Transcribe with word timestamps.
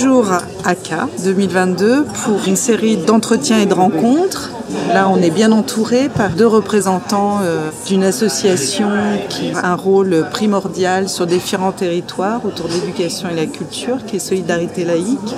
Toujours 0.00 0.32
à 0.64 0.74
K 0.74 0.94
2022 1.22 2.06
pour 2.24 2.40
une 2.46 2.56
série 2.56 2.96
d'entretiens 2.96 3.58
et 3.58 3.66
de 3.66 3.74
rencontres. 3.74 4.50
Là, 4.94 5.10
on 5.10 5.20
est 5.20 5.28
bien 5.30 5.52
entouré 5.52 6.08
par 6.08 6.30
deux 6.30 6.46
représentants 6.46 7.40
euh, 7.42 7.68
d'une 7.86 8.02
association 8.02 8.88
qui 9.28 9.52
a 9.52 9.66
un 9.66 9.74
rôle 9.74 10.26
primordial 10.30 11.10
sur 11.10 11.26
différents 11.26 11.72
territoires 11.72 12.46
autour 12.46 12.68
de 12.68 12.72
l'éducation 12.72 13.28
et 13.28 13.34
la 13.34 13.44
culture, 13.44 13.98
qui 14.06 14.16
est 14.16 14.20
Solidarité 14.20 14.86
laïque. 14.86 15.34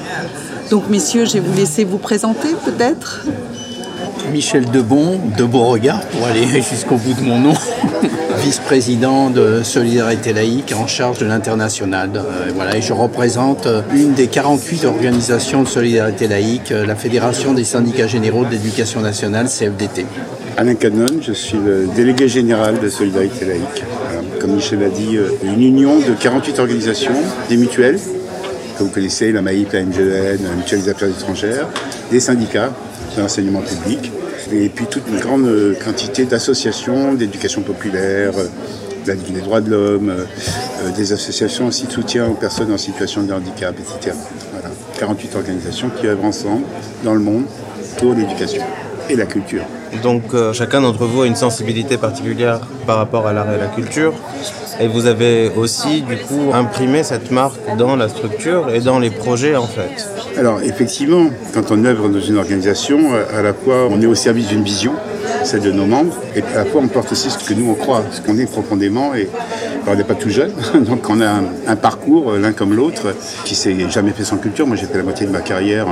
Donc, 0.71 0.89
messieurs, 0.89 1.25
je 1.25 1.33
vais 1.33 1.41
vous 1.41 1.57
laisser 1.57 1.83
vous 1.83 1.99
présenter 1.99 2.55
peut-être? 2.65 3.27
Michel 4.33 4.65
Debon, 4.65 5.21
de 5.37 5.45
Beauregard, 5.45 6.01
pour 6.07 6.27
aller 6.27 6.47
jusqu'au 6.71 6.97
bout 6.97 7.13
de 7.13 7.21
mon 7.21 7.39
nom, 7.39 7.53
vice-président 8.43 9.29
de 9.29 9.63
Solidarité 9.63 10.33
laïque 10.33 10.75
en 10.75 10.87
charge 10.87 11.19
de 11.19 11.27
l'international. 11.27 12.11
Euh, 12.17 12.51
voilà, 12.55 12.77
et 12.77 12.83
je 12.83 12.95
représente 12.95 13.67
euh, 13.67 13.83
une 13.95 14.15
des 14.15 14.29
48 14.29 14.87
organisations 14.87 15.63
de 15.63 15.69
Solidarité 15.69 16.29
laïque, 16.29 16.73
euh, 16.73 16.87
la 16.87 16.97
Fédération 16.97 17.53
des 17.53 17.65
syndicats 17.65 18.07
généraux 18.07 18.45
de 18.45 18.51
l'éducation 18.51 19.03
nationale, 19.03 19.49
CFDT. 19.49 20.07
Alain 20.57 20.75
Canon, 20.77 21.21
je 21.21 21.33
suis 21.33 21.59
le 21.59 21.87
délégué 21.95 22.27
général 22.27 22.81
de 22.81 22.89
Solidarité 22.89 23.45
laïque. 23.45 23.85
Comme 24.41 24.55
Michel 24.55 24.81
l'a 24.81 24.89
dit, 24.89 25.19
une 25.45 25.63
union 25.63 25.99
de 25.99 26.15
48 26.19 26.59
organisations, 26.59 27.13
des 27.49 27.57
mutuelles, 27.57 27.99
que 28.79 28.83
vous 28.83 28.91
connaissez, 28.91 29.31
la 29.31 29.43
MAIP, 29.43 29.73
la 29.73 29.83
MGN, 29.83 30.43
la 30.43 30.57
Mutuelle 30.57 30.83
des 30.83 30.89
Affaires 30.89 31.09
étrangères, 31.09 31.69
des 32.11 32.19
syndicats, 32.21 32.73
de 33.17 33.21
l'enseignement 33.21 33.61
public, 33.61 34.11
et 34.53 34.69
puis 34.69 34.87
toute 34.87 35.09
une 35.09 35.19
grande 35.19 35.49
quantité 35.83 36.25
d'associations 36.25 37.15
d'éducation 37.15 37.63
populaire, 37.63 38.33
euh, 38.37 38.47
des 39.05 39.41
droits 39.41 39.61
de 39.61 39.71
l'homme, 39.71 40.11
euh, 40.11 40.25
euh, 40.85 40.91
des 40.97 41.13
associations 41.13 41.67
aussi 41.67 41.87
de 41.87 41.93
soutien 41.93 42.27
aux 42.29 42.35
personnes 42.35 42.73
en 42.73 42.79
situation 42.79 43.23
de 43.23 43.33
handicap, 43.33 43.75
etc. 43.79 44.17
Voilà. 44.53 44.69
48 44.99 45.37
organisations 45.37 45.91
qui 45.91 46.07
œuvrent 46.07 46.25
ensemble 46.25 46.65
dans 47.03 47.15
le 47.15 47.21
monde 47.21 47.45
pour 47.99 48.15
l'éducation 48.15 48.63
et 49.09 49.17
la 49.17 49.27
culture. 49.27 49.65
Donc 50.03 50.23
chacun 50.53 50.81
d'entre 50.81 51.05
vous 51.05 51.23
a 51.23 51.27
une 51.27 51.37
sensibilité 51.37 51.97
particulière 51.97 52.61
par 52.87 52.97
rapport 52.97 53.27
à 53.27 53.33
l'art 53.33 53.53
et 53.53 53.59
la 53.59 53.67
culture. 53.67 54.15
Et 54.81 54.89
vous 54.89 55.07
avez 55.07 55.51
aussi 55.55 56.03
du 56.03 56.17
coup 56.17 56.51
imprimé 56.53 57.03
cette 57.03 57.31
marque 57.31 57.61
dans 57.77 57.95
la 57.95 58.09
structure 58.09 58.71
et 58.71 58.81
dans 58.81 58.99
les 58.99 59.11
projets 59.11 59.55
en 59.55 59.67
fait. 59.67 60.09
Alors 60.39 60.63
effectivement, 60.63 61.27
quand 61.53 61.71
on 61.71 61.85
œuvre 61.85 62.09
dans 62.09 62.21
une 62.21 62.39
organisation, 62.39 63.13
euh, 63.13 63.39
à 63.39 63.43
la 63.43 63.53
fois 63.53 63.87
on 63.91 64.01
est 64.01 64.07
au 64.07 64.15
service 64.15 64.49
d'une 64.49 64.63
vision, 64.63 64.95
celle 65.45 65.61
de 65.61 65.71
nos 65.71 65.85
membres, 65.85 66.17
et 66.35 66.43
à 66.55 66.59
la 66.59 66.65
fois 66.65 66.81
on 66.83 66.89
porte 66.89 67.13
aussi 67.13 67.31
ce 67.31 67.39
que 67.39 67.53
nous 67.53 67.71
on 67.71 67.75
croit, 67.75 68.03
ce 68.11 68.21
qu'on 68.23 68.39
est 68.39 68.51
profondément. 68.51 69.15
Et 69.15 69.29
on 69.87 69.95
n'est 69.95 70.05
pas 70.05 70.15
tout 70.15 70.31
jeune, 70.31 70.53
donc 70.75 71.09
on 71.09 71.21
a 71.21 71.41
un, 71.67 71.77
parcours 71.77 72.33
euh, 72.33 72.39
l'un 72.39 72.53
comme 72.53 72.75
l'autre 72.75 73.15
qui 73.45 73.55
s'est 73.55 73.77
jamais 73.91 74.13
fait 74.13 74.25
sans 74.25 74.37
culture. 74.37 74.67
Moi 74.67 74.77
j'ai 74.77 74.87
fait 74.87 74.99
la 74.99 75.05
moitié 75.05 75.27
de 75.27 75.33
ma 75.33 75.41
carrière 75.41 75.87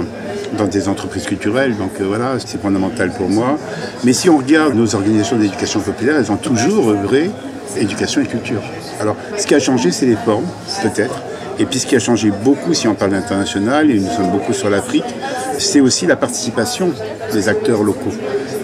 dans 0.57 0.67
des 0.67 0.89
entreprises 0.89 1.25
culturelles, 1.25 1.77
donc 1.77 1.93
euh, 2.01 2.05
voilà, 2.07 2.35
c'est 2.39 2.61
fondamental 2.61 3.11
pour 3.13 3.29
moi. 3.29 3.59
Mais 4.05 4.13
si 4.13 4.29
on 4.31 4.39
regarde 4.39 4.75
nos 4.75 4.95
organisations 4.95 5.37
d'éducation 5.37 5.81
populaire, 5.81 6.17
elles 6.17 6.33
ont 6.33 6.37
toujours 6.37 6.91
œuvré 6.91 7.31
éducation 7.77 8.21
et 8.21 8.27
culture. 8.27 8.63
Alors 9.01 9.17
ce 9.37 9.47
qui 9.47 9.55
a 9.55 9.61
changé, 9.61 9.91
c'est 9.91 10.07
les 10.07 10.17
formes, 10.17 10.47
peut-être. 10.83 11.23
Et 11.59 11.67
puis 11.67 11.79
ce 11.79 11.87
qui 11.87 11.95
a 11.95 11.99
changé 12.01 12.33
beaucoup, 12.45 12.73
si 12.75 12.89
on 12.89 12.95
parle 12.95 13.11
d'international, 13.13 13.91
et 13.91 14.01
nous 14.01 14.11
sommes 14.11 14.31
beaucoup 14.31 14.53
sur 14.53 14.71
l'Afrique, 14.71 15.05
c'est 15.61 15.81
aussi 15.81 16.07
la 16.07 16.17
participation 16.17 16.93
des 17.33 17.49
acteurs 17.49 17.83
locaux 17.83 18.13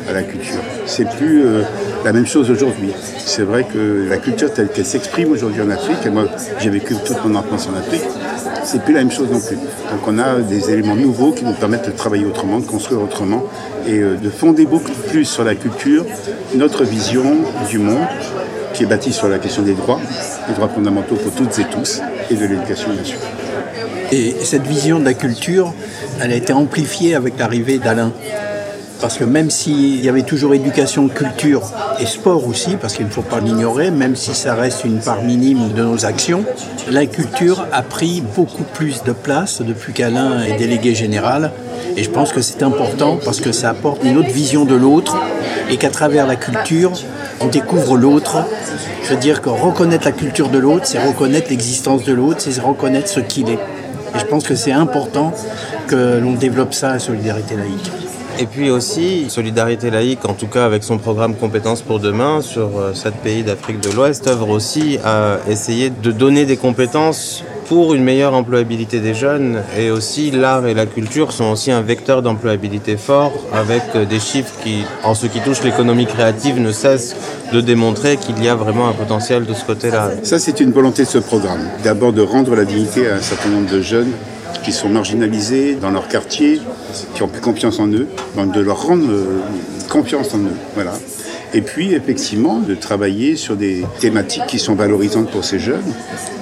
à 0.08 0.12
la 0.12 0.22
culture. 0.22 0.60
C'est 0.86 1.08
plus 1.08 1.44
euh, 1.44 1.62
la 2.04 2.12
même 2.12 2.26
chose 2.26 2.50
aujourd'hui. 2.50 2.92
C'est 3.24 3.42
vrai 3.42 3.64
que 3.64 4.06
la 4.08 4.16
culture 4.16 4.52
telle 4.52 4.68
qu'elle 4.68 4.86
s'exprime 4.86 5.30
aujourd'hui 5.32 5.62
en 5.62 5.70
Afrique, 5.70 5.98
et 6.04 6.10
moi 6.10 6.24
j'ai 6.58 6.70
vécu 6.70 6.94
toute 7.04 7.24
mon 7.24 7.34
enfance 7.34 7.68
en 7.68 7.76
Afrique, 7.78 8.02
c'est 8.64 8.82
plus 8.82 8.94
la 8.94 9.00
même 9.00 9.12
chose 9.12 9.30
non 9.30 9.40
plus. 9.40 9.56
Donc 9.56 10.06
on 10.06 10.18
a 10.18 10.40
des 10.40 10.70
éléments 10.70 10.96
nouveaux 10.96 11.32
qui 11.32 11.44
nous 11.44 11.52
permettent 11.52 11.86
de 11.86 11.96
travailler 11.96 12.24
autrement, 12.24 12.58
de 12.58 12.66
construire 12.66 13.02
autrement 13.02 13.44
et 13.86 13.98
euh, 13.98 14.16
de 14.16 14.30
fonder 14.30 14.64
beaucoup 14.64 14.92
plus 15.08 15.24
sur 15.24 15.44
la 15.44 15.54
culture 15.54 16.04
notre 16.54 16.84
vision 16.84 17.36
du 17.68 17.78
monde 17.78 18.06
qui 18.76 18.82
est 18.82 18.86
bâti 18.86 19.12
sur 19.12 19.28
la 19.28 19.38
question 19.38 19.62
des 19.62 19.72
droits, 19.72 19.98
des 20.48 20.54
droits 20.54 20.68
fondamentaux 20.68 21.16
pour 21.16 21.32
toutes 21.32 21.58
et 21.58 21.64
tous, 21.64 22.02
et 22.30 22.34
de 22.34 22.44
l'éducation 22.44 22.90
bien 22.92 23.04
sûr. 23.04 23.18
Et 24.12 24.36
cette 24.44 24.66
vision 24.66 24.98
de 24.98 25.04
la 25.04 25.14
culture, 25.14 25.72
elle 26.22 26.30
a 26.30 26.34
été 26.34 26.52
amplifiée 26.52 27.14
avec 27.14 27.38
l'arrivée 27.38 27.78
d'Alain. 27.78 28.12
Parce 29.00 29.16
que 29.18 29.24
même 29.24 29.50
s'il 29.50 30.02
y 30.04 30.08
avait 30.08 30.22
toujours 30.22 30.54
éducation, 30.54 31.08
culture 31.08 31.62
et 32.00 32.06
sport 32.06 32.46
aussi, 32.46 32.76
parce 32.76 32.94
qu'il 32.94 33.06
ne 33.06 33.10
faut 33.10 33.22
pas 33.22 33.40
l'ignorer, 33.40 33.90
même 33.90 34.14
si 34.14 34.34
ça 34.34 34.54
reste 34.54 34.84
une 34.84 35.00
part 35.00 35.22
minime 35.22 35.72
de 35.74 35.82
nos 35.82 36.04
actions, 36.04 36.44
la 36.90 37.04
culture 37.06 37.66
a 37.72 37.82
pris 37.82 38.22
beaucoup 38.34 38.64
plus 38.74 39.02
de 39.04 39.12
place 39.12 39.60
depuis 39.60 39.92
qu'Alain 39.92 40.42
est 40.44 40.56
délégué 40.56 40.94
général. 40.94 41.50
Et 41.96 42.04
je 42.04 42.10
pense 42.10 42.32
que 42.32 42.42
c'est 42.42 42.62
important 42.62 43.18
parce 43.24 43.40
que 43.40 43.52
ça 43.52 43.70
apporte 43.70 44.04
une 44.04 44.18
autre 44.18 44.30
vision 44.30 44.64
de 44.64 44.74
l'autre 44.74 45.16
et 45.70 45.76
qu'à 45.76 45.90
travers 45.90 46.26
la 46.26 46.36
culture, 46.36 46.92
on 47.40 47.46
découvre 47.46 47.96
l'autre. 47.96 48.38
Je 49.02 49.10
veux 49.14 49.20
dire 49.20 49.42
que 49.42 49.48
reconnaître 49.48 50.04
la 50.04 50.12
culture 50.12 50.48
de 50.48 50.58
l'autre, 50.58 50.86
c'est 50.86 50.98
reconnaître 50.98 51.48
l'existence 51.50 52.04
de 52.04 52.12
l'autre, 52.12 52.40
c'est 52.40 52.60
reconnaître 52.60 53.08
ce 53.08 53.20
qu'il 53.20 53.48
est. 53.48 53.58
Et 54.14 54.18
je 54.18 54.24
pense 54.24 54.44
que 54.44 54.54
c'est 54.54 54.72
important 54.72 55.32
que 55.88 56.18
l'on 56.18 56.32
développe 56.32 56.74
ça 56.74 56.90
à 56.90 56.98
Solidarité 56.98 57.56
laïque. 57.56 57.90
Et 58.38 58.46
puis 58.46 58.70
aussi, 58.70 59.30
Solidarité 59.30 59.90
laïque, 59.90 60.24
en 60.26 60.34
tout 60.34 60.46
cas 60.46 60.66
avec 60.66 60.84
son 60.84 60.98
programme 60.98 61.34
Compétences 61.34 61.80
pour 61.80 62.00
demain 62.00 62.42
sur 62.42 62.78
euh, 62.78 62.92
sept 62.92 63.14
pays 63.14 63.42
d'Afrique 63.42 63.80
de 63.80 63.90
l'Ouest, 63.90 64.26
œuvre 64.28 64.50
aussi 64.50 64.98
à 65.04 65.38
essayer 65.48 65.88
de 65.88 66.10
donner 66.12 66.44
des 66.44 66.58
compétences 66.58 67.44
pour 67.68 67.94
une 67.94 68.04
meilleure 68.04 68.34
employabilité 68.34 69.00
des 69.00 69.14
jeunes. 69.14 69.62
Et 69.78 69.90
aussi, 69.90 70.30
l'art 70.30 70.66
et 70.66 70.74
la 70.74 70.86
culture 70.86 71.32
sont 71.32 71.50
aussi 71.50 71.70
un 71.70 71.82
vecteur 71.82 72.22
d'employabilité 72.22 72.96
fort 72.96 73.32
avec 73.52 73.82
euh, 73.94 74.04
des 74.04 74.20
chiffres 74.20 74.54
qui, 74.62 74.84
en 75.02 75.14
ce 75.14 75.26
qui 75.26 75.40
touche 75.40 75.62
l'économie 75.62 76.06
créative, 76.06 76.60
ne 76.60 76.72
cessent 76.72 77.16
de 77.52 77.60
démontrer 77.60 78.16
qu'il 78.16 78.42
y 78.42 78.48
a 78.48 78.54
vraiment 78.54 78.88
un 78.88 78.92
potentiel 78.92 79.44
de 79.44 79.54
ce 79.54 79.64
côté-là. 79.64 80.10
Ça, 80.22 80.38
c'est 80.38 80.60
une 80.60 80.72
volonté 80.72 81.02
de 81.02 81.08
ce 81.08 81.18
programme. 81.18 81.68
D'abord 81.84 82.12
de 82.12 82.22
rendre 82.22 82.54
la 82.54 82.64
dignité 82.64 83.08
à 83.08 83.16
un 83.16 83.22
certain 83.22 83.48
nombre 83.48 83.70
de 83.70 83.80
jeunes 83.80 84.12
qui 84.62 84.72
sont 84.72 84.88
marginalisés 84.88 85.76
dans 85.80 85.90
leur 85.90 86.08
quartier, 86.08 86.60
qui 87.14 87.22
ont 87.22 87.28
plus 87.28 87.40
confiance 87.40 87.78
en 87.78 87.88
eux, 87.88 88.06
donc 88.36 88.52
de 88.52 88.60
leur 88.60 88.82
rendre 88.82 89.10
euh, 89.10 89.40
confiance 89.88 90.34
en 90.34 90.38
eux. 90.38 90.56
Et 91.54 91.60
puis, 91.60 91.94
effectivement, 91.94 92.58
de 92.58 92.74
travailler 92.74 93.36
sur 93.36 93.56
des 93.56 93.84
thématiques 94.00 94.46
qui 94.46 94.58
sont 94.58 94.74
valorisantes 94.74 95.30
pour 95.30 95.44
ces 95.44 95.58
jeunes. 95.58 95.92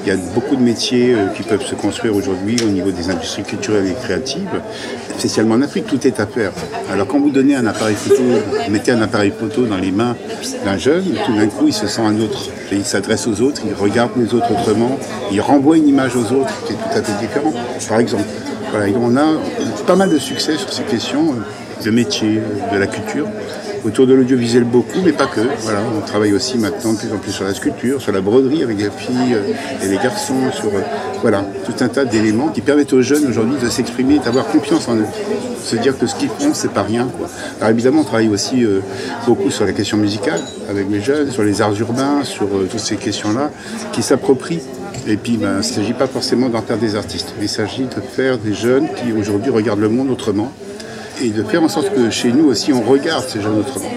Il 0.05 0.09
y 0.09 0.13
a 0.13 0.17
beaucoup 0.35 0.57
de 0.57 0.63
métiers 0.63 1.15
euh, 1.15 1.29
qui 1.29 1.43
peuvent 1.43 1.65
se 1.65 1.75
construire 1.75 2.15
aujourd'hui 2.15 2.57
au 2.63 2.71
niveau 2.71 2.91
des 2.91 3.11
industries 3.11 3.43
culturelles 3.43 3.87
et 3.87 3.95
créatives, 3.95 4.61
spécialement 5.17 5.55
en 5.55 5.63
Afrique, 5.63 5.87
tout 5.87 6.07
est 6.07 6.21
à 6.21 6.27
faire. 6.27 6.53
Alors 6.91 7.07
quand 7.07 7.19
vous 7.19 7.31
donnez 7.31 7.55
un 7.55 7.67
appareil 7.67 7.97
photo, 7.97 8.23
vous 8.23 8.71
mettez 8.71 8.93
un 8.93 9.01
appareil 9.01 9.33
photo 9.39 9.65
dans 9.67 9.79
les 9.79 9.93
mains 9.93 10.17
d'un 10.65 10.77
jeune, 10.77 11.05
tout 11.25 11.35
d'un 11.35 11.47
coup 11.47 11.69
il 11.69 11.73
se 11.73 11.87
sent 11.87 12.03
un 12.03 12.21
autre. 12.21 12.51
il 12.73 12.85
s'adresse 12.85 13.27
aux 13.27 13.41
autres, 13.41 13.63
il 13.67 13.75
regarde 13.75 14.11
les 14.17 14.35
autres 14.35 14.51
autrement, 14.51 14.99
il 15.33 15.41
renvoie 15.41 15.79
une 15.79 15.89
image 15.89 16.17
aux 16.17 16.33
autres 16.35 16.53
qui 16.67 16.75
est 16.75 16.77
tout 16.77 16.99
à 16.99 17.03
fait 17.03 17.27
différente, 17.27 17.55
par 17.89 18.01
exemple. 18.01 18.25
Voilà, 18.71 18.93
on 18.99 19.17
a 19.17 19.39
pas 19.87 19.97
mal 19.97 20.11
de 20.11 20.19
succès 20.19 20.57
sur 20.57 20.73
ces 20.73 20.83
questions 20.83 21.33
euh, 21.33 21.85
de 21.85 21.91
métier, 21.91 22.41
de 22.73 22.79
la 22.79 22.87
culture 22.87 23.27
autour 23.85 24.07
de 24.07 24.15
l'audiovisuel 24.15 24.65
beaucoup, 24.65 25.01
mais 25.05 25.13
pas 25.13 25.27
que. 25.27 25.41
Voilà, 25.61 25.81
on 25.97 26.01
travaille 26.01 26.33
aussi 26.33 26.59
maintenant 26.59 26.93
de 26.93 26.99
plus 26.99 27.13
en 27.13 27.19
plus 27.19 27.33
sur 27.33 27.45
la 27.45 27.55
sculpture, 27.55 28.01
sur 28.01 28.13
la 28.13 28.21
broderie 28.21 28.63
avec 28.63 28.79
les 28.79 28.91
filles 28.91 29.35
euh, 29.35 29.85
et 29.85 29.89
les 29.89 29.97
garçons, 29.97 30.51
sur 30.53 30.69
euh, 30.69 30.81
voilà, 31.23 31.45
tout 31.65 31.85
un 31.85 31.89
tas 31.89 32.05
d'éléments 32.05 32.49
qui 32.49 32.61
permettent 32.61 32.93
aux 32.93 33.03
jeunes 33.03 33.27
aujourd'hui 33.27 33.57
de 33.63 33.69
s'exprimer, 33.69 34.19
d'avoir 34.19 34.47
confiance 34.47 34.89
en 34.89 34.97
eux. 34.97 35.07
Se 35.63 35.77
dire 35.77 35.99
que 35.99 36.07
ce 36.07 36.15
qu'ils 36.15 36.29
font, 36.29 36.53
c'est 36.55 36.73
pas 36.73 36.83
rien. 36.83 37.09
Quoi. 37.19 37.29
Alors 37.61 37.71
évidemment, 37.71 38.01
on 38.01 38.05
travaille 38.05 38.29
aussi 38.29 38.65
euh, 38.65 38.81
beaucoup 39.27 39.51
sur 39.51 39.65
la 39.65 39.73
question 39.73 39.97
musicale 39.97 40.41
avec 40.69 40.87
les 40.91 41.01
jeunes, 41.01 41.31
sur 41.31 41.43
les 41.43 41.63
arts 41.63 41.79
urbains, 41.81 42.25
sur 42.25 42.49
toutes 42.71 42.81
ces 42.81 42.97
questions-là, 42.97 43.51
qui 43.93 44.03
s'approprient 44.03 44.61
et 45.07 45.17
puis, 45.17 45.37
ben, 45.37 45.55
il 45.55 45.57
ne 45.59 45.63
s'agit 45.63 45.93
pas 45.93 46.07
forcément 46.07 46.49
d'en 46.49 46.63
faire 46.63 46.79
des 46.79 46.97
artistes. 46.97 47.35
Il 47.41 47.49
s'agit 47.49 47.85
de 47.85 48.01
faire 48.01 48.39
des 48.39 48.55
jeunes 48.55 48.89
qui 48.97 49.13
aujourd'hui 49.13 49.51
regardent 49.51 49.81
le 49.81 49.91
monde 49.91 50.11
autrement, 50.11 50.51
et 51.21 51.31
de 51.31 51.43
faire 51.43 51.63
en 51.63 51.69
sorte 51.69 51.93
que 51.95 52.11
chez 52.11 52.33
nous 52.33 52.47
aussi 52.47 52.73
on 52.73 52.83
regarde 52.83 53.25
ces 53.29 53.41
jeunes 53.41 53.59
autrement. 53.59 53.91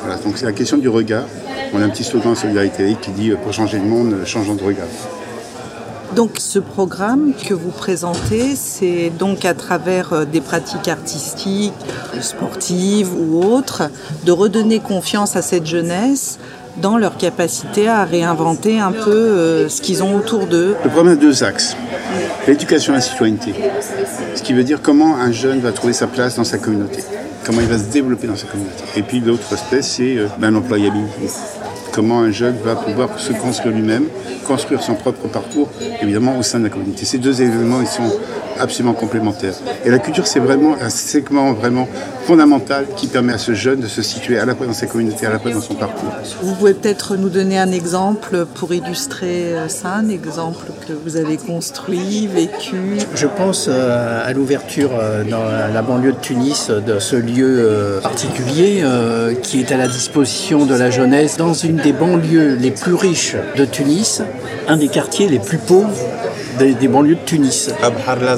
Voilà, 0.00 0.16
donc 0.20 0.36
c'est 0.36 0.46
la 0.46 0.52
question 0.52 0.76
du 0.76 0.88
regard. 0.88 1.24
On 1.72 1.80
a 1.80 1.84
un 1.84 1.88
petit 1.88 2.04
slogan 2.04 2.34
Solidarité 2.34 2.96
qui 3.00 3.10
dit 3.10 3.30
euh, 3.30 3.36
pour 3.36 3.52
changer 3.52 3.78
le 3.78 3.84
monde, 3.84 4.12
euh, 4.12 4.24
changeons 4.24 4.54
de 4.54 4.62
regard. 4.62 4.86
Donc 6.14 6.36
ce 6.38 6.60
programme 6.60 7.32
que 7.34 7.54
vous 7.54 7.70
présentez, 7.70 8.54
c'est 8.54 9.10
donc 9.18 9.44
à 9.44 9.54
travers 9.54 10.12
euh, 10.12 10.24
des 10.24 10.40
pratiques 10.40 10.86
artistiques, 10.86 11.72
sportives 12.20 13.12
ou 13.12 13.42
autres, 13.42 13.90
de 14.24 14.30
redonner 14.30 14.78
confiance 14.78 15.34
à 15.34 15.42
cette 15.42 15.66
jeunesse 15.66 16.38
dans 16.76 16.96
leur 16.96 17.16
capacité 17.16 17.88
à 17.88 18.04
réinventer 18.04 18.78
un 18.78 18.92
peu 18.92 19.10
euh, 19.10 19.68
ce 19.68 19.80
qu'ils 19.80 20.02
ont 20.02 20.14
autour 20.16 20.46
d'eux. 20.46 20.76
Le 20.84 20.90
problème 20.90 21.14
a 21.14 21.16
deux 21.16 21.44
axes. 21.44 21.76
L'éducation 22.46 22.92
à 22.92 22.96
la 22.96 23.02
citoyenneté, 23.02 23.54
ce 24.34 24.42
qui 24.42 24.52
veut 24.52 24.64
dire 24.64 24.80
comment 24.82 25.16
un 25.16 25.32
jeune 25.32 25.60
va 25.60 25.72
trouver 25.72 25.92
sa 25.92 26.06
place 26.06 26.36
dans 26.36 26.44
sa 26.44 26.58
communauté, 26.58 27.02
comment 27.44 27.60
il 27.60 27.68
va 27.68 27.78
se 27.78 27.84
développer 27.84 28.26
dans 28.26 28.36
sa 28.36 28.46
communauté. 28.46 28.82
Et 28.96 29.02
puis 29.02 29.20
l'autre 29.20 29.52
aspect, 29.52 29.82
c'est 29.82 30.16
euh, 30.16 30.28
ben, 30.38 30.50
l'employabilité. 30.50 31.28
Comment 31.92 32.20
un 32.20 32.32
jeune 32.32 32.56
va 32.64 32.74
pouvoir 32.74 33.18
se 33.20 33.32
construire 33.32 33.72
lui-même, 33.74 34.06
construire 34.46 34.82
son 34.82 34.94
propre 34.94 35.28
parcours, 35.28 35.70
évidemment 36.02 36.36
au 36.36 36.42
sein 36.42 36.58
de 36.58 36.64
la 36.64 36.70
communauté. 36.70 37.04
Ces 37.04 37.18
deux 37.18 37.40
éléments, 37.40 37.80
ils 37.80 37.86
sont 37.86 38.12
absolument 38.58 38.94
complémentaires. 38.94 39.54
Et 39.84 39.90
la 39.90 39.98
culture, 39.98 40.26
c'est 40.26 40.40
vraiment 40.40 40.76
un 40.80 40.90
segment 40.90 41.52
vraiment 41.52 41.88
fondamental 42.24 42.86
qui 42.96 43.06
permet 43.06 43.34
à 43.34 43.38
ce 43.38 43.54
jeune 43.54 43.80
de 43.80 43.86
se 43.86 44.02
situer 44.02 44.38
à 44.38 44.46
la 44.46 44.54
fois 44.54 44.66
dans 44.66 44.72
sa 44.72 44.86
communauté, 44.86 45.26
à 45.26 45.30
la 45.30 45.38
fois 45.38 45.50
dans 45.50 45.60
son 45.60 45.74
parcours. 45.74 46.08
Vous 46.42 46.54
pouvez 46.54 46.74
peut-être 46.74 47.16
nous 47.16 47.28
donner 47.28 47.58
un 47.58 47.70
exemple 47.72 48.46
pour 48.54 48.72
illustrer 48.72 49.54
euh, 49.54 49.68
ça, 49.68 49.94
un 49.96 50.08
exemple 50.08 50.66
que 50.86 50.92
vous 50.92 51.16
avez 51.16 51.36
construit, 51.36 52.26
vécu? 52.26 52.98
Je 53.14 53.26
pense 53.26 53.66
euh, 53.68 54.26
à 54.26 54.32
l'ouverture 54.32 54.90
euh, 54.98 55.22
dans 55.24 55.44
la 55.44 55.82
banlieue 55.82 56.12
de 56.12 56.20
Tunis 56.20 56.70
de 56.70 56.98
ce 56.98 57.16
lieu 57.16 57.98
particulier 58.02 58.84
qui 59.42 59.60
est 59.60 59.72
à 59.72 59.76
la 59.76 59.88
disposition 59.88 60.64
de 60.66 60.74
la 60.74 60.90
jeunesse 60.90 61.36
dans 61.36 61.54
une 61.54 61.76
des 61.76 61.92
banlieues 61.92 62.54
les 62.54 62.70
plus 62.70 62.94
riches 62.94 63.36
de 63.56 63.64
Tunis, 63.64 64.22
un 64.68 64.76
des 64.76 64.88
quartiers 64.88 65.28
les 65.28 65.38
plus 65.38 65.58
pauvres 65.58 65.94
des, 66.58 66.88
banlieues 66.88 67.16
de 67.16 67.24
Tunis, 67.24 67.70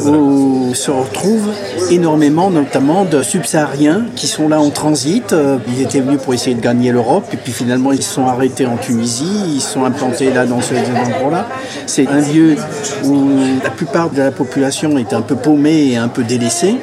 où 0.09 0.75
se 0.75 0.91
retrouvent 0.91 1.51
énormément, 1.91 2.51
notamment 2.51 3.05
de 3.05 3.23
subsahariens 3.23 4.07
qui 4.15 4.27
sont 4.27 4.49
là 4.49 4.61
en 4.61 4.71
transit. 4.71 5.33
Euh, 5.33 5.59
ils 5.69 5.83
étaient 5.83 6.01
venus 6.01 6.21
pour 6.21 6.35
essayer 6.35 6.55
de 6.55 6.61
gagner 6.61 6.93
l'Europe, 6.93 7.25
et 7.33 7.37
puis 7.37 7.53
finalement 7.53 7.93
ils 7.93 8.03
se 8.03 8.15
sont 8.15 8.27
arrêtés 8.27 8.67
en 8.67 8.77
Tunisie, 8.77 9.43
ils 9.47 9.61
se 9.61 9.73
sont 9.73 9.85
implantés 9.85 10.33
là 10.33 10.47
dans 10.47 10.61
ce 10.61 10.75
endroit-là. 10.75 11.49
C'est 11.87 12.07
un 12.09 12.21
lieu 12.21 12.57
où 13.05 13.29
la 13.63 13.71
plupart 13.71 14.11
de 14.11 14.19
la 14.19 14.31
population 14.31 14.99
est 14.99 15.13
un 15.13 15.23
peu 15.23 15.37
paumée 15.37 15.93
et 15.93 15.97
un 15.97 16.09
peu 16.09 16.23
délaissée. 16.23 16.77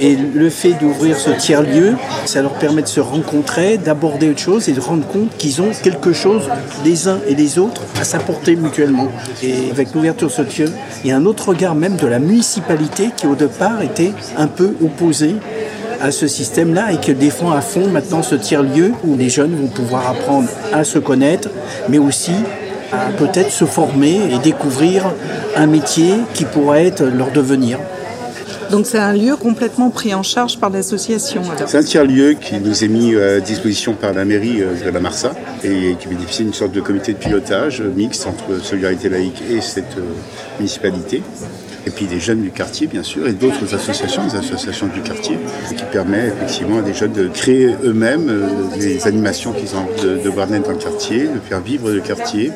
Et 0.00 0.16
le 0.16 0.50
fait 0.50 0.72
d'ouvrir 0.80 1.18
ce 1.18 1.30
tiers-lieu, 1.30 1.94
ça 2.24 2.42
leur 2.42 2.54
permet 2.54 2.82
de 2.82 2.88
se 2.88 3.00
rencontrer, 3.00 3.78
d'aborder 3.78 4.30
autre 4.30 4.38
chose 4.38 4.68
et 4.68 4.72
de 4.72 4.80
rendre 4.80 5.06
compte 5.06 5.36
qu'ils 5.36 5.60
ont 5.60 5.70
quelque 5.82 6.12
chose, 6.12 6.42
les 6.84 7.08
uns 7.08 7.18
et 7.28 7.34
les 7.34 7.58
autres, 7.58 7.82
à 8.00 8.04
s'apporter 8.04 8.56
mutuellement. 8.56 9.08
Et 9.42 9.70
avec 9.70 9.94
l'ouverture 9.94 10.28
de 10.28 10.32
ce 10.32 10.42
tiers, 10.42 10.68
il 11.04 11.10
y 11.10 11.12
a 11.12 11.16
un 11.16 11.26
autre 11.26 11.48
regard 11.48 11.74
même 11.74 11.96
de 11.96 12.06
la 12.06 12.18
municipalité 12.18 13.10
qui 13.16 13.26
au 13.26 13.34
départ 13.34 13.82
était 13.82 14.12
un 14.36 14.46
peu 14.46 14.74
opposé 14.82 15.34
à 16.00 16.10
ce 16.10 16.28
système-là 16.28 16.92
et 16.92 16.98
qui 16.98 17.12
défend 17.14 17.50
à 17.50 17.60
fond 17.60 17.88
maintenant 17.88 18.22
ce 18.22 18.34
tiers-lieu 18.34 18.92
où 19.04 19.16
les 19.16 19.28
jeunes 19.28 19.56
vont 19.56 19.66
pouvoir 19.66 20.08
apprendre 20.08 20.48
à 20.72 20.84
se 20.84 20.98
connaître, 20.98 21.48
mais 21.88 21.98
aussi 21.98 22.32
à 22.92 23.10
peut-être 23.18 23.50
se 23.50 23.64
former 23.64 24.20
et 24.32 24.38
découvrir 24.38 25.12
un 25.56 25.66
métier 25.66 26.14
qui 26.34 26.44
pourrait 26.44 26.86
être 26.86 27.04
leur 27.04 27.30
devenir. 27.32 27.78
Donc 28.70 28.86
c'est 28.86 28.98
un 28.98 29.14
lieu 29.14 29.36
complètement 29.36 29.90
pris 29.90 30.14
en 30.14 30.22
charge 30.22 30.58
par 30.58 30.70
l'association. 30.70 31.42
C'est 31.66 31.78
un 31.78 31.82
tiers-lieu 31.82 32.34
qui 32.34 32.56
nous 32.58 32.84
est 32.84 32.88
mis 32.88 33.16
à 33.16 33.40
disposition 33.40 33.94
par 33.94 34.12
la 34.12 34.24
mairie 34.24 34.62
euh, 34.62 34.74
de 34.84 34.90
la 34.90 35.00
Marsa 35.00 35.32
et 35.64 35.96
qui 35.98 36.08
bénéficie 36.08 36.42
d'une 36.42 36.52
sorte 36.52 36.72
de 36.72 36.80
comité 36.80 37.12
de 37.12 37.18
pilotage 37.18 37.80
mixte 37.80 38.26
entre 38.26 38.62
Solidarité 38.62 39.08
laïque 39.08 39.42
et 39.50 39.60
cette 39.60 39.96
euh, 39.96 40.02
municipalité. 40.58 41.22
Et 41.86 41.90
puis 41.90 42.04
des 42.04 42.20
jeunes 42.20 42.42
du 42.42 42.50
quartier, 42.50 42.86
bien 42.86 43.02
sûr, 43.02 43.26
et 43.26 43.32
d'autres 43.32 43.74
associations, 43.74 44.26
des 44.26 44.36
associations 44.36 44.88
du 44.88 45.00
quartier, 45.00 45.38
qui 45.70 45.84
permet 45.90 46.26
effectivement 46.26 46.80
à 46.80 46.82
des 46.82 46.92
jeunes 46.92 47.12
de 47.12 47.28
créer 47.28 47.74
eux-mêmes 47.82 48.28
euh, 48.28 48.76
des 48.78 49.06
animations 49.06 49.52
qu'ils 49.52 49.74
ont 49.74 49.80
envie 49.80 50.02
de, 50.02 50.22
de 50.22 50.28
voir 50.28 50.48
naître 50.48 50.66
dans 50.66 50.72
le 50.72 50.78
quartier, 50.78 51.20
de 51.22 51.40
faire 51.48 51.60
vivre 51.60 51.90
le 51.90 52.00
quartier, 52.00 52.52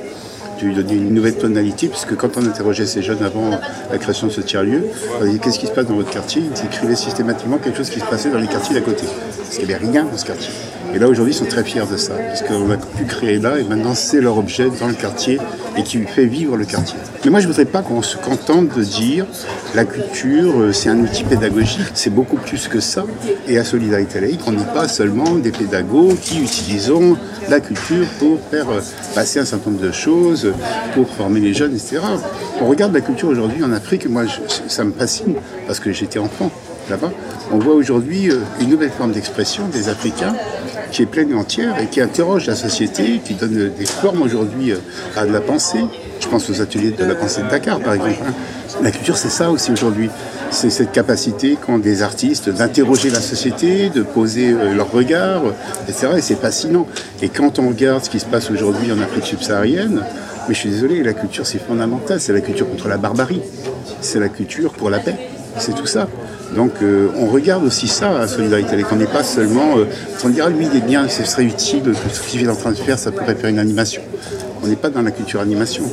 donner 0.70 0.94
une 0.94 1.12
nouvelle 1.12 1.36
tonalité, 1.36 1.88
puisque 1.88 2.14
quand 2.16 2.36
on 2.36 2.46
interrogeait 2.46 2.86
ces 2.86 3.02
jeunes 3.02 3.22
avant 3.22 3.50
la 3.90 3.98
création 3.98 4.28
de 4.28 4.32
ce 4.32 4.40
tiers-lieu, 4.40 4.84
on 5.20 5.24
dit 5.26 5.38
qu'est-ce 5.38 5.58
qui 5.58 5.66
se 5.66 5.72
passe 5.72 5.86
dans 5.86 5.96
votre 5.96 6.10
quartier? 6.10 6.42
Ils 6.42 6.66
écrivaient 6.66 6.96
systématiquement 6.96 7.58
quelque 7.58 7.78
chose 7.78 7.90
qui 7.90 8.00
se 8.00 8.04
passait 8.04 8.30
dans 8.30 8.38
les 8.38 8.46
quartiers 8.46 8.74
d'à 8.74 8.80
côté. 8.80 9.04
Parce 9.36 9.58
qu'il 9.58 9.66
n'y 9.66 9.74
avait 9.74 9.86
rien 9.86 10.04
dans 10.04 10.16
ce 10.16 10.24
quartier. 10.24 10.50
Et 10.94 10.98
là, 10.98 11.08
aujourd'hui, 11.08 11.32
ils 11.32 11.36
sont 11.36 11.46
très 11.46 11.64
fiers 11.64 11.86
de 11.90 11.96
ça, 11.96 12.14
parce 12.14 12.42
qu'on 12.42 12.70
a 12.70 12.76
pu 12.76 13.04
créer 13.04 13.38
là, 13.38 13.58
et 13.58 13.64
maintenant, 13.64 13.94
c'est 13.94 14.20
leur 14.20 14.36
objet 14.36 14.68
dans 14.78 14.88
le 14.88 14.94
quartier, 14.94 15.38
et 15.76 15.82
qui 15.82 16.02
fait 16.02 16.26
vivre 16.26 16.56
le 16.56 16.66
quartier. 16.66 16.98
Mais 17.24 17.30
moi, 17.30 17.40
je 17.40 17.46
ne 17.46 17.52
voudrais 17.52 17.64
pas 17.64 17.80
qu'on 17.80 18.02
se 18.02 18.18
contente 18.18 18.76
de 18.76 18.82
dire 18.82 19.24
la 19.74 19.86
culture, 19.86 20.60
euh, 20.60 20.72
c'est 20.72 20.90
un 20.90 20.98
outil 20.98 21.24
pédagogique, 21.24 21.92
c'est 21.94 22.10
beaucoup 22.10 22.36
plus 22.36 22.68
que 22.68 22.80
ça. 22.80 23.04
Et 23.48 23.56
à 23.56 23.64
Solidarité 23.64 24.20
laïque, 24.20 24.40
on 24.46 24.52
n'est 24.52 24.64
pas 24.64 24.86
seulement 24.86 25.36
des 25.36 25.52
pédagogues 25.52 26.18
qui 26.20 26.42
utilisons 26.42 27.16
la 27.48 27.60
culture 27.60 28.06
pour 28.18 28.38
faire 28.50 28.68
euh, 28.68 28.80
passer 29.14 29.40
un 29.40 29.46
certain 29.46 29.70
nombre 29.70 29.82
de 29.82 29.92
choses, 29.92 30.51
pour 30.94 31.08
former 31.08 31.40
les 31.40 31.54
jeunes, 31.54 31.74
etc. 31.74 32.00
On 32.60 32.66
regarde 32.66 32.92
la 32.92 33.00
culture 33.00 33.28
aujourd'hui 33.28 33.62
en 33.64 33.72
Afrique, 33.72 34.08
moi, 34.08 34.24
ça 34.68 34.84
me 34.84 34.92
fascine, 34.92 35.34
parce 35.66 35.80
que 35.80 35.92
j'étais 35.92 36.18
enfant 36.18 36.50
là-bas. 36.90 37.12
On 37.52 37.58
voit 37.58 37.74
aujourd'hui 37.74 38.30
euh, 38.30 38.38
une 38.60 38.70
nouvelle 38.70 38.90
forme 38.90 39.12
d'expression 39.12 39.68
des 39.68 39.88
Africains 39.88 40.34
qui 40.90 41.02
est 41.02 41.06
pleine 41.06 41.30
et 41.30 41.34
entière 41.34 41.78
et 41.80 41.86
qui 41.86 42.00
interroge 42.00 42.46
la 42.46 42.56
société, 42.56 43.20
qui 43.24 43.34
donne 43.34 43.70
des 43.76 43.86
formes 43.86 44.22
aujourd'hui 44.22 44.74
à 45.16 45.24
de 45.24 45.32
la 45.32 45.40
pensée, 45.40 45.84
je 46.20 46.28
pense 46.28 46.48
aux 46.50 46.60
ateliers 46.60 46.90
de 46.90 47.04
la 47.04 47.14
pensée 47.14 47.42
de 47.42 47.48
Dakar, 47.48 47.80
par 47.80 47.94
exemple. 47.94 48.20
Hein. 48.26 48.32
La 48.82 48.90
culture, 48.90 49.16
c'est 49.16 49.30
ça 49.30 49.50
aussi 49.50 49.72
aujourd'hui. 49.72 50.08
C'est 50.50 50.70
cette 50.70 50.92
capacité 50.92 51.56
qu'ont 51.56 51.78
des 51.78 52.02
artistes 52.02 52.50
d'interroger 52.50 53.10
la 53.10 53.20
société, 53.20 53.88
de 53.88 54.02
poser 54.02 54.50
euh, 54.52 54.74
leur 54.74 54.90
regard, 54.90 55.42
etc. 55.88 56.08
Et 56.18 56.20
c'est 56.20 56.40
fascinant. 56.40 56.86
Et 57.22 57.28
quand 57.28 57.58
on 57.58 57.68
regarde 57.68 58.04
ce 58.04 58.10
qui 58.10 58.20
se 58.20 58.26
passe 58.26 58.50
aujourd'hui 58.50 58.92
en 58.92 59.00
Afrique 59.00 59.24
subsaharienne, 59.24 60.02
mais 60.48 60.54
je 60.54 60.60
suis 60.60 60.70
désolé, 60.70 61.02
la 61.02 61.12
culture, 61.12 61.46
c'est 61.46 61.58
fondamental. 61.58 62.20
C'est 62.20 62.32
la 62.32 62.40
culture 62.40 62.68
contre 62.68 62.88
la 62.88 62.96
barbarie. 62.96 63.42
C'est 64.00 64.20
la 64.20 64.28
culture 64.28 64.72
pour 64.72 64.90
la 64.90 64.98
paix. 64.98 65.16
C'est 65.58 65.74
tout 65.74 65.86
ça. 65.86 66.08
Donc 66.56 66.72
euh, 66.82 67.08
on 67.16 67.26
regarde 67.26 67.64
aussi 67.64 67.88
ça 67.88 68.20
à 68.20 68.28
Solidarité 68.28 68.84
On 68.90 68.96
n'est 68.96 69.06
pas 69.06 69.22
seulement 69.22 69.78
euh, 69.78 69.86
on 70.22 70.28
dire 70.28 70.44
ah, 70.46 70.50
lui 70.50 70.66
il 70.70 70.76
est 70.76 70.84
bien, 70.84 71.08
ce 71.08 71.24
serait 71.24 71.44
utile, 71.44 71.82
ce 72.12 72.20
qu'il 72.20 72.44
est 72.44 72.48
en 72.48 72.56
train 72.56 72.72
de 72.72 72.76
faire, 72.76 72.98
ça 72.98 73.10
pourrait 73.10 73.34
faire 73.34 73.48
une 73.48 73.58
animation 73.58 74.02
on 74.62 74.68
n'est 74.68 74.76
pas 74.76 74.90
dans 74.90 75.02
la 75.02 75.10
culture 75.10 75.40
animation. 75.40 75.84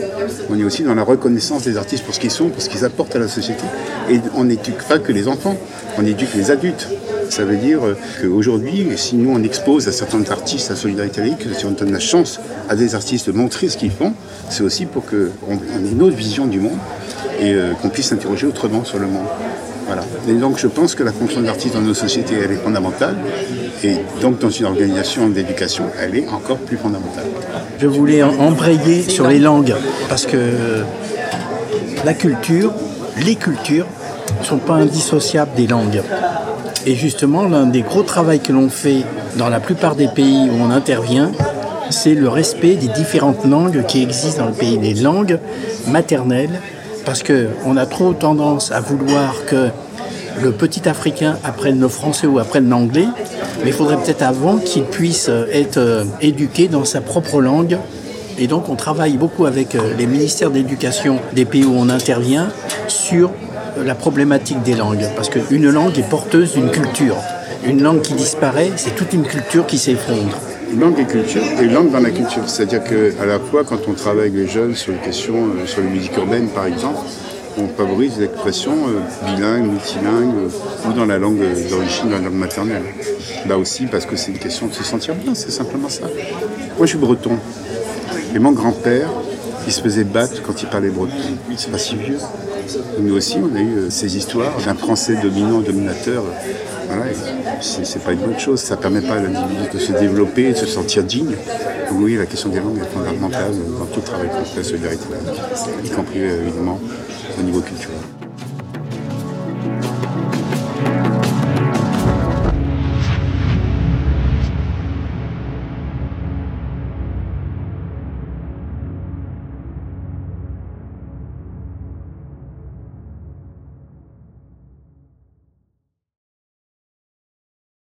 On 0.49 0.59
est 0.59 0.63
aussi 0.63 0.83
dans 0.83 0.93
la 0.93 1.03
reconnaissance 1.03 1.63
des 1.63 1.77
artistes 1.77 2.05
pour 2.05 2.13
ce 2.13 2.19
qu'ils 2.19 2.31
sont, 2.31 2.49
pour 2.49 2.61
ce 2.61 2.69
qu'ils 2.69 2.85
apportent 2.85 3.15
à 3.15 3.19
la 3.19 3.27
société. 3.27 3.63
Et 4.09 4.19
on 4.35 4.43
n'éduque 4.43 4.83
pas 4.87 4.99
que 4.99 5.11
les 5.11 5.27
enfants, 5.27 5.57
on 5.97 6.05
éduque 6.05 6.33
les 6.35 6.51
adultes. 6.51 6.87
Ça 7.29 7.45
veut 7.45 7.57
dire 7.57 7.79
qu'aujourd'hui, 8.21 8.87
si 8.95 9.15
nous 9.15 9.31
on 9.31 9.43
expose 9.43 9.87
à 9.87 9.91
certains 9.91 10.23
artistes 10.31 10.71
à 10.71 10.75
Solidarité 10.75 11.21
Laïque, 11.21 11.45
si 11.57 11.65
on 11.65 11.71
donne 11.71 11.91
la 11.91 11.99
chance 11.99 12.39
à 12.69 12.75
des 12.75 12.95
artistes 12.95 13.27
de 13.27 13.31
montrer 13.31 13.69
ce 13.69 13.77
qu'ils 13.77 13.91
font, 13.91 14.13
c'est 14.49 14.63
aussi 14.63 14.85
pour 14.85 15.05
qu'on 15.05 15.15
ait 15.15 15.91
une 15.91 16.01
autre 16.01 16.15
vision 16.15 16.47
du 16.47 16.59
monde 16.59 16.77
et 17.39 17.53
euh, 17.53 17.73
qu'on 17.73 17.89
puisse 17.89 18.07
s'interroger 18.07 18.47
autrement 18.47 18.83
sur 18.83 18.99
le 18.99 19.07
monde. 19.07 19.27
Voilà. 19.85 20.03
Et 20.27 20.33
donc 20.33 20.57
je 20.59 20.67
pense 20.67 20.95
que 20.95 21.03
la 21.03 21.11
fonction 21.11 21.41
de 21.41 21.45
l'artiste 21.45 21.73
dans 21.75 21.81
nos 21.81 21.93
sociétés, 21.93 22.35
elle 22.43 22.51
est 22.51 22.63
fondamentale. 22.63 23.15
Et 23.83 23.95
donc 24.21 24.39
dans 24.39 24.49
une 24.49 24.65
organisation 24.65 25.29
d'éducation, 25.29 25.85
elle 25.99 26.15
est 26.15 26.27
encore 26.27 26.57
plus 26.57 26.77
fondamentale. 26.77 27.25
Je 27.79 27.87
voulais 27.87 28.21
embrayer 28.23 29.03
sur 29.03 29.27
les 29.27 29.39
langues 29.39 29.73
parce 30.07 30.25
que 30.25 30.37
la 32.05 32.13
culture, 32.13 32.73
les 33.25 33.35
cultures 33.35 33.87
ne 34.39 34.45
sont 34.45 34.57
pas 34.57 34.75
indissociables 34.75 35.51
des 35.55 35.67
langues. 35.67 36.01
Et 36.85 36.95
justement, 36.95 37.43
l'un 37.43 37.65
des 37.65 37.81
gros 37.81 38.03
travaux 38.03 38.37
que 38.37 38.51
l'on 38.53 38.69
fait 38.69 39.03
dans 39.37 39.49
la 39.49 39.59
plupart 39.59 39.95
des 39.95 40.07
pays 40.07 40.49
où 40.49 40.61
on 40.61 40.71
intervient, 40.71 41.31
c'est 41.89 42.13
le 42.13 42.29
respect 42.29 42.75
des 42.75 42.87
différentes 42.87 43.45
langues 43.45 43.85
qui 43.87 44.01
existent 44.01 44.43
dans 44.43 44.49
le 44.49 44.55
pays, 44.55 44.77
les 44.77 44.93
langues 44.93 45.39
maternelles, 45.87 46.61
parce 47.05 47.23
qu'on 47.23 47.77
a 47.77 47.85
trop 47.85 48.13
tendance 48.13 48.71
à 48.71 48.79
vouloir 48.79 49.45
que 49.45 49.69
le 50.41 50.51
petit 50.51 50.87
Africain 50.87 51.37
apprenne 51.43 51.79
le 51.79 51.87
français 51.87 52.27
ou 52.27 52.39
apprenne 52.39 52.69
l'anglais, 52.69 53.07
mais 53.63 53.71
il 53.71 53.73
faudrait 53.73 53.97
peut-être 53.97 54.21
avant 54.21 54.57
qu'il 54.57 54.83
puisse 54.83 55.29
être 55.51 55.77
euh, 55.77 56.05
éduqué 56.21 56.67
dans 56.67 56.85
sa 56.85 57.01
propre 57.01 57.41
langue. 57.41 57.77
Et 58.37 58.47
donc 58.47 58.69
on 58.69 58.75
travaille 58.75 59.17
beaucoup 59.17 59.45
avec 59.45 59.75
euh, 59.75 59.93
les 59.97 60.05
ministères 60.05 60.49
d'éducation 60.49 61.19
des 61.33 61.43
pays 61.45 61.65
où 61.65 61.73
on 61.75 61.89
intervient 61.89 62.49
sur 62.87 63.31
la 63.83 63.95
problématique 63.95 64.61
des 64.63 64.75
langues, 64.75 65.05
parce 65.15 65.29
qu'une 65.29 65.69
langue 65.69 65.97
est 65.97 66.09
porteuse 66.09 66.53
d'une 66.53 66.69
culture. 66.71 67.17
Une 67.65 67.81
langue 67.81 68.01
qui 68.01 68.13
disparaît, 68.13 68.71
c'est 68.75 68.95
toute 68.95 69.13
une 69.13 69.23
culture 69.23 69.65
qui 69.65 69.77
s'effondre. 69.77 70.37
Langue 70.79 70.99
et 70.99 71.05
culture, 71.05 71.41
et 71.61 71.65
langue 71.65 71.91
dans 71.91 71.99
la 71.99 72.11
culture. 72.11 72.47
C'est-à-dire 72.47 72.83
qu'à 72.83 73.25
la 73.25 73.39
fois, 73.39 73.63
quand 73.63 73.87
on 73.87 73.93
travaille 73.93 74.29
avec 74.29 74.33
les 74.33 74.47
jeunes 74.47 74.75
sur 74.75 74.93
les 74.93 74.99
questions, 74.99 75.47
sur 75.65 75.81
les 75.81 75.89
musiques 75.89 76.15
urbaines 76.17 76.49
par 76.49 76.67
exemple, 76.67 76.99
on 77.57 77.67
favorise 77.67 78.19
l'expression 78.19 78.71
euh, 78.71 79.35
bilingue, 79.35 79.71
multilingue 79.71 80.33
euh, 80.37 80.89
ou 80.89 80.93
dans 80.93 81.05
la 81.05 81.17
langue 81.17 81.39
d'origine, 81.69 82.09
dans 82.09 82.17
la 82.17 82.25
langue 82.25 82.33
maternelle. 82.33 82.83
Là 83.47 83.57
aussi, 83.57 83.87
parce 83.87 84.05
que 84.05 84.15
c'est 84.15 84.31
une 84.31 84.37
question 84.37 84.67
de 84.67 84.73
se 84.73 84.83
sentir 84.83 85.15
bien, 85.15 85.33
c'est 85.33 85.51
simplement 85.51 85.89
ça. 85.89 86.03
Moi, 86.77 86.85
je 86.85 86.91
suis 86.91 86.97
breton. 86.97 87.37
Et 88.33 88.39
mon 88.39 88.51
grand-père 88.51 89.09
il 89.69 89.71
se 89.71 89.81
faisait 89.81 90.03
battre 90.03 90.41
quand 90.41 90.63
il 90.63 90.67
parlait 90.67 90.89
breton. 90.89 91.13
C'est 91.55 91.71
pas 91.71 91.77
si 91.77 91.95
vieux. 91.95 92.17
Nous 92.99 93.15
aussi, 93.15 93.37
on 93.37 93.55
a 93.55 93.59
eu 93.59 93.77
euh, 93.77 93.89
ces 93.89 94.17
histoires 94.17 94.57
d'un 94.65 94.75
français 94.75 95.15
dominant, 95.21 95.61
dominateur. 95.61 96.23
Voilà, 96.87 97.05
c'est 97.61 98.03
pas 98.03 98.13
une 98.13 98.19
bonne 98.19 98.39
chose. 98.39 98.59
Ça 98.59 98.77
permet 98.77 99.01
pas 99.01 99.15
à 99.15 99.19
l'individu 99.19 99.69
de 99.73 99.79
se 99.79 99.91
développer, 99.93 100.51
de 100.51 100.57
se 100.57 100.65
sentir 100.65 101.03
digne. 101.03 101.35
Donc 101.89 101.99
oui, 102.01 102.15
la 102.15 102.25
question 102.25 102.49
des 102.49 102.59
langues 102.59 102.79
est 102.79 102.95
fondamentale 102.95 103.53
dans 103.77 103.85
tout 103.85 104.01
travail 104.01 104.29
contre 104.29 104.57
la 104.57 104.63
solidarité 104.63 105.05
y 105.83 105.89
compris 105.89 106.21
euh, 106.21 106.41
évidemment 106.41 106.79
au 107.37 107.43
niveau 107.43 107.61
culturel. 107.61 107.95